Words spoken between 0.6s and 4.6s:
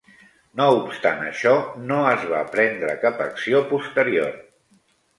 No obstant això, no es va prendre cap acció posterior.